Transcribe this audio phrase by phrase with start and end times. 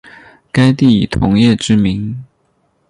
[0.51, 2.23] 该地以铜业知名。